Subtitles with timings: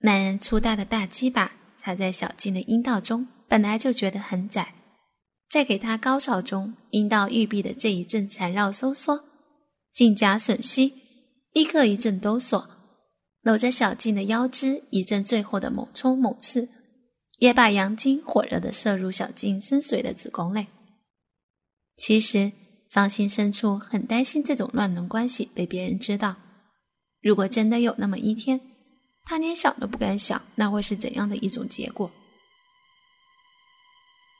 [0.00, 4.74] 男人粗大的大鸡巴插在小静的阴道中，本来就觉得很窄，
[5.50, 9.24] 在给她高潮中，阴道玉壁的这一阵缠绕收缩，
[9.92, 10.94] 颈夹吮吸，
[11.52, 12.64] 立刻一阵哆嗦，
[13.42, 16.68] 搂着小静的腰肢一阵最后的猛冲猛刺，
[17.38, 20.68] 也把阳精火热的射入小静深邃的子宫内。
[21.96, 22.52] 其实，
[22.88, 26.36] 芳心深处很担心这种乱伦关系被别人知道。
[27.20, 28.60] 如果真的有那么一天，
[29.28, 32.10] 他连想都不敢想，那会是怎样的一种结果？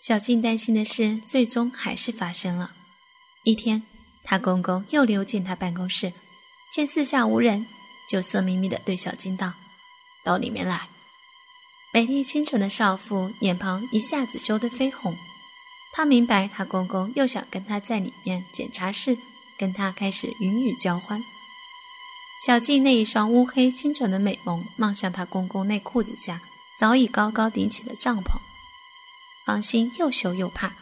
[0.00, 2.72] 小静担心的事，最终还是发生了。
[3.44, 3.82] 一天，
[4.24, 6.14] 她公公又溜进她办公室，
[6.72, 7.66] 见四下无人，
[8.08, 9.52] 就色眯眯地对小静道
[10.24, 10.88] ：“到里面来。”
[11.92, 15.14] 美丽清纯的少妇脸庞一下子羞得绯红。
[15.92, 19.18] 她明白，她公公又想跟她在里面检查室，
[19.58, 21.22] 跟她开始云雨交欢。
[22.46, 26.40] 小静那一双乌黑清纯的美眸望向她公公内裤子下
[26.78, 28.38] 早已高高顶起的帐篷，
[29.44, 30.72] 芳心又羞又怕。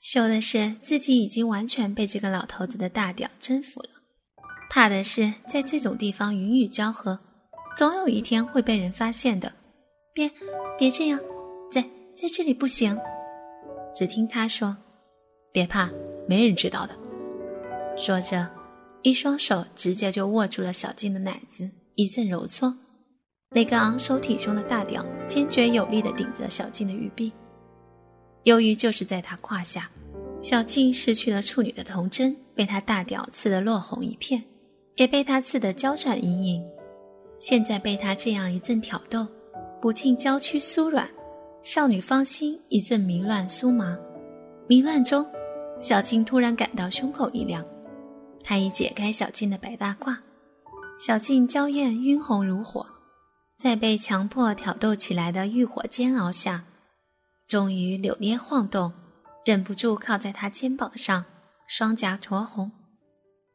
[0.00, 3.90] 羞的是自己已经完全被这个老头子的大屌征服了，
[4.68, 7.20] 怕的是在这种地方云雨交合，
[7.76, 9.52] 总有一天会被人发现的。
[10.12, 10.28] 别，
[10.76, 11.20] 别这样，
[11.70, 11.82] 在
[12.16, 12.98] 在这里不行。
[13.94, 14.76] 只听他说
[15.52, 15.88] ：“别怕，
[16.26, 16.98] 没人知道的。”
[17.96, 18.59] 说着。
[19.02, 22.76] 一双手直接就握住了小静的奶子，一阵揉搓，
[23.52, 27.32] 那个昂首挺胸的大屌坚决有力地顶着小静的玉臂。
[28.44, 29.90] 由于就是在他胯下，
[30.42, 34.44] 小静失去了处女的童真，被他大屌刺得落红一片，
[34.96, 36.62] 也被他刺得娇喘盈盈。
[37.38, 39.26] 现在被他这样一阵挑逗，
[39.80, 41.08] 不禁娇躯酥软，
[41.62, 43.98] 少女芳心一阵迷乱酥麻。
[44.68, 45.26] 迷乱中，
[45.80, 47.64] 小静突然感到胸口一凉。
[48.42, 50.18] 他已解开小静的白大褂，
[50.98, 52.86] 小静娇艳晕红如火，
[53.56, 56.64] 在被强迫挑逗起来的欲火煎熬下，
[57.46, 58.92] 终于扭捏晃动，
[59.44, 61.24] 忍不住靠在他肩膀上，
[61.66, 62.72] 双颊酡红。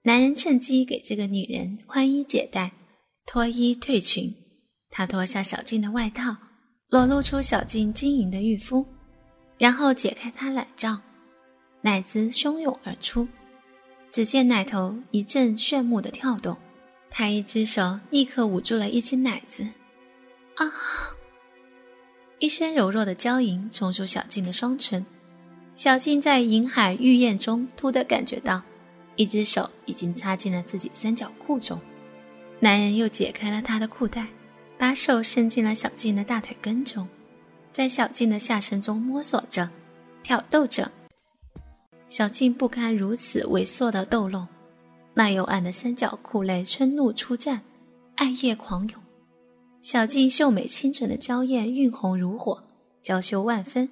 [0.04, 2.72] 男人趁机给这个女人宽衣解带，
[3.26, 4.34] 脱衣褪裙。
[4.92, 6.38] 他脱下小静的外套，
[6.90, 8.86] 裸露出小静晶莹的玉肤，
[9.58, 11.02] 然后解开她奶罩，
[11.82, 13.28] 奶子汹涌而出。
[14.16, 16.56] 只见奶头一阵炫目的跳动，
[17.12, 19.62] 他一只手立刻捂住了一只奶子，
[20.56, 20.72] 啊！
[22.40, 25.06] 一声柔弱的娇吟冲出小静的双唇，
[25.74, 28.62] 小静在银海玉燕中突的感觉到，
[29.18, 31.78] 一只手已经插进了自己三角裤中，
[32.62, 34.28] 男人又解开了她的裤带，
[34.78, 37.06] 把手伸进了小静的大腿根中，
[37.74, 39.70] 在小静的下身中摸索着，
[40.24, 40.90] 挑逗着。
[42.08, 44.48] 小静不堪如此猥琐的逗弄，
[45.14, 47.60] 那幽暗的三角裤内春露初绽，
[48.16, 49.02] 暗夜狂涌。
[49.82, 52.64] 小静秀美清纯的娇艳晕红如火，
[53.02, 53.90] 娇羞万分，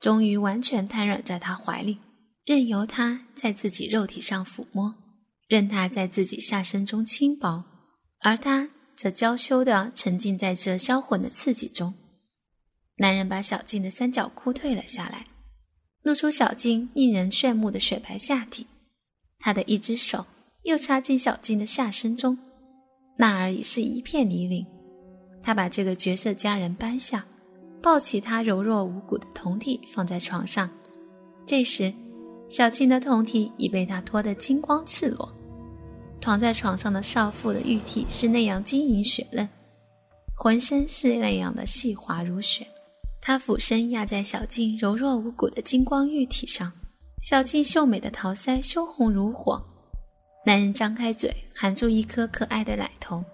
[0.00, 1.98] 终于完全瘫软在他怀里，
[2.44, 4.94] 任由他在自己肉体上抚摸，
[5.48, 7.64] 任他在自己下身中轻薄，
[8.20, 11.92] 而他则娇羞地沉浸在这销魂的刺激中。
[12.96, 15.26] 男人把小静的三角裤退了下来。
[16.02, 18.66] 露出小静令人炫目的雪白下体，
[19.38, 20.26] 他的一只手
[20.62, 22.36] 又插进小静的下身中，
[23.16, 24.66] 那儿已是一片泥泞。
[25.42, 27.24] 他把这个绝色佳人搬下，
[27.80, 30.68] 抱起她柔弱无骨的酮体放在床上。
[31.46, 31.92] 这时，
[32.48, 35.32] 小静的酮体已被他脱得金光赤裸，
[36.20, 39.48] 躺在床上的少妇的玉体是那样晶莹雪嫩，
[40.36, 42.66] 浑身是那样的细滑如雪。
[43.24, 46.72] 他俯身压在小静柔弱无骨的金光玉体上，
[47.20, 49.64] 小静秀美的桃腮羞红如火。
[50.44, 53.24] 男人张开嘴，含住一颗可爱的奶头，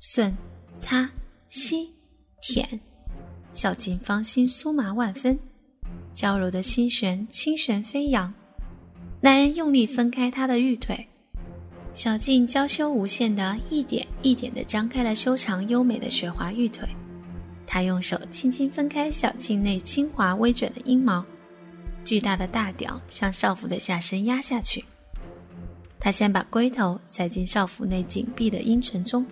[0.00, 0.32] 吮、
[0.78, 1.10] 擦、
[1.48, 1.92] 吸、
[2.40, 2.80] 舔，
[3.52, 5.36] 小静芳心酥麻万分，
[6.12, 8.32] 娇柔的心弦清旋飞扬。
[9.20, 11.04] 男人用力分开她的玉腿，
[11.92, 16.88] 小静娇羞无限的一点一点地张开了修长优美的雪滑玉腿。
[17.74, 21.26] 他用手轻轻分开小静内轻滑微卷的阴毛，
[22.04, 24.84] 巨大的大屌向少妇的下身压下去。
[25.98, 29.26] 他先把龟头塞进少妇内紧闭的阴唇中，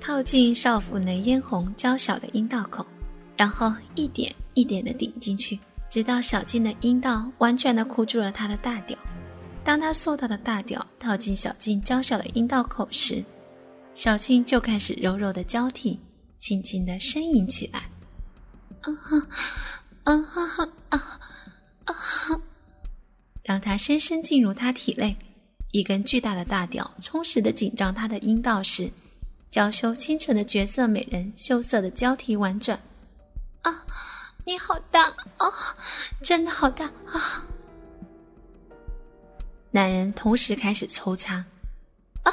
[0.00, 2.84] 套进少妇内嫣红娇小的阴道口，
[3.36, 5.56] 然后一点一点地顶进去，
[5.88, 8.98] 直到小静的阴道完全地箍住了他的大屌。
[9.62, 13.24] 当他硕大的大屌套进小静娇小的阴道口时，
[13.94, 16.00] 小静就开始柔柔的交替。
[16.46, 17.90] 轻轻的呻吟起来，
[18.82, 19.28] 啊哈，
[20.04, 21.18] 啊哈啊
[21.86, 21.94] 啊！
[23.42, 25.16] 当他深深进入他体内，
[25.72, 28.88] 一根巨大的大屌充实的紧张他的阴道时，
[29.50, 32.80] 娇羞清纯的绝色美人羞涩的交替婉转。
[33.62, 33.84] 啊，
[34.44, 35.08] 你好大
[35.38, 35.50] 啊，
[36.22, 37.44] 真的好大啊！
[39.72, 41.44] 男人同时开始抽插。
[42.22, 42.32] 啊，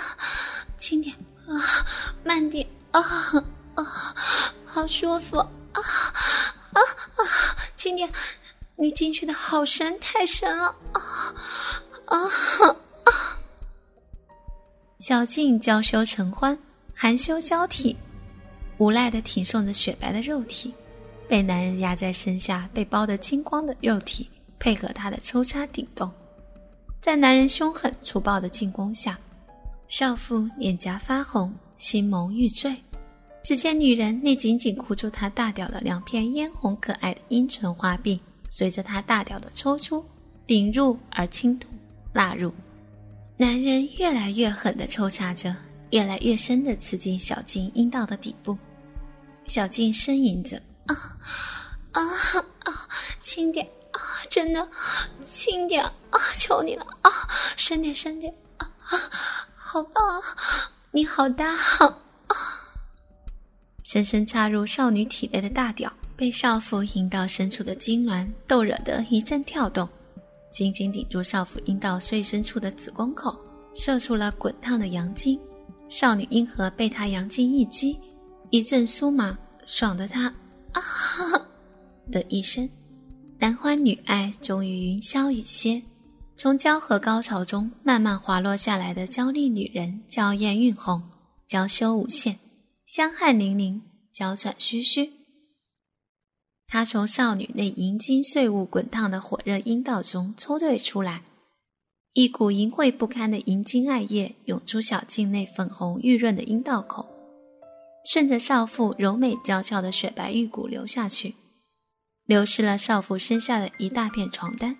[0.77, 1.15] 轻点
[1.47, 1.57] 啊，
[2.23, 3.01] 慢点啊，
[4.73, 5.81] 好舒服啊啊
[6.73, 6.81] 啊，
[7.75, 8.11] 轻点，
[8.75, 11.01] 你进去的好深，太深了啊
[12.05, 12.17] 啊
[13.05, 13.37] 啊！
[14.97, 16.57] 小静娇羞成欢，
[16.95, 17.95] 含羞交替，
[18.79, 20.73] 无奈的挺送着雪白的肉体，
[21.27, 24.27] 被男人压在身下，被包得精光的肉体
[24.57, 26.11] 配合他的抽插顶动，
[26.99, 29.19] 在男人凶狠粗暴的进攻下，
[29.87, 32.83] 少妇脸颊发红，心眸欲坠。
[33.43, 38.17] 只见女人那紧紧箍住他大屌的两片嫣红可爱的阴唇花臂，
[38.49, 40.03] 随着他大屌的抽出、
[40.47, 41.67] 顶入而轻吐、
[42.13, 42.53] 纳入。
[43.35, 45.53] 男人越来越狠地抽插着，
[45.89, 48.57] 越来越深地刺进小静阴道的底部。
[49.45, 50.55] 小静呻吟着
[50.87, 50.95] ：“啊
[51.91, 52.01] 啊
[52.63, 52.87] 啊，
[53.19, 53.99] 轻点啊，
[54.29, 54.65] 真的，
[55.25, 57.11] 轻点啊，求你了啊，
[57.57, 58.97] 深点，深点啊啊，
[59.57, 60.23] 好棒，
[60.91, 61.99] 你好大啊！”
[63.93, 69.87] 深深插入少女体内的大屌，被少妇阴道深处的痉挛逗惹得一阵跳动。
[70.51, 73.37] 紧紧顶住少妇阴道最深处的子宫口，
[73.75, 75.39] 射出了滚烫的阳精。
[75.89, 77.99] 少女阴核被他阳精一击，
[78.49, 79.37] 一阵酥麻，
[79.67, 80.25] 爽得她
[80.71, 81.39] 啊哈
[82.11, 82.67] 的一声。
[83.37, 85.79] 男欢女爱终于云消雨歇，
[86.35, 90.99] 从交合高潮中慢慢滑落下来的娇丽女人，娇艳晕红，
[91.45, 92.39] 娇羞无限，
[92.85, 93.81] 香汗淋漓，
[94.11, 95.11] 娇喘吁吁。
[96.67, 101.23] 他从少女那银金碎雾滚烫的火热阴道中抽退出来，
[102.13, 107.05] 一股淫秽不堪的银金艾液涌出小径内粉红玉润的阴道口，
[108.05, 111.35] 顺着少妇柔美娇俏的雪白玉骨流下去，
[112.25, 114.77] 流失了少妇身下的一大片床单。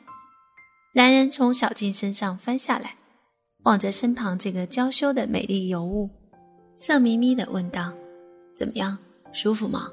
[0.96, 2.98] 男人从小静身上翻下来，
[3.64, 6.10] 望着身旁这个娇羞的美丽尤物，
[6.75, 7.92] 色眯眯地问道
[8.56, 8.98] ：“怎么样，
[9.31, 9.92] 舒服吗？”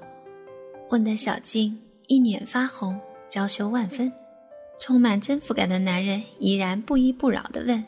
[0.91, 1.79] 问的小静。
[2.13, 4.13] 一脸发红，娇羞万分，
[4.81, 7.85] 充满征服感的男人依然不依不饶地问：“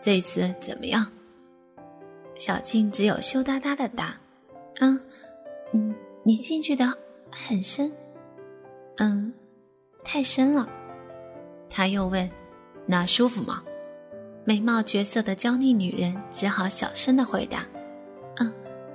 [0.00, 1.04] 这次怎么样？”
[2.38, 4.16] 小静只有羞答答的答
[4.78, 5.00] ：“嗯，
[5.72, 5.92] 嗯，
[6.22, 6.96] 你进去的
[7.32, 7.92] 很深，
[8.98, 9.34] 嗯，
[10.04, 10.68] 太深了。”
[11.68, 12.30] 他又问
[12.86, 13.60] ：“那舒服吗？”
[14.46, 17.66] 美貌绝色的娇丽女人只好小声的回答：“，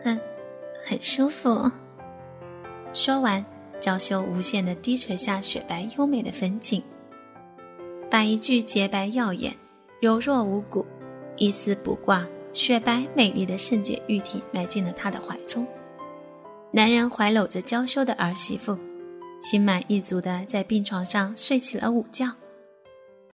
[0.07, 0.21] 很，
[0.87, 1.71] 很舒服。”
[2.93, 3.43] 说完。
[3.79, 6.81] 娇羞无限的低垂下雪白优美的粉颈，
[8.09, 9.55] 把一具洁白耀眼、
[10.01, 10.83] 柔弱无骨、
[11.35, 15.65] 一丝不挂、雪白美丽的圣洁玉体埋进了他的怀中。
[16.71, 18.75] 男人怀搂着娇羞的儿媳妇，
[19.43, 22.25] 心满意足的在病床上睡起了午觉。